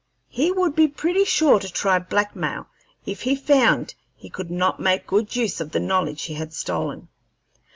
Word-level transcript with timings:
He 0.29 0.51
would 0.51 0.75
be 0.75 0.87
pretty 0.87 1.25
sure 1.25 1.59
to 1.59 1.71
try 1.71 1.99
blackmail 1.99 2.65
if 3.05 3.21
he 3.21 3.35
found 3.35 3.93
he 4.15 4.31
could 4.31 4.49
not 4.49 4.79
make 4.79 5.05
good 5.05 5.35
use 5.35 5.61
of 5.61 5.73
the 5.73 5.79
knowledge 5.79 6.23
he 6.23 6.33
had 6.33 6.53
stolen." 6.53 7.07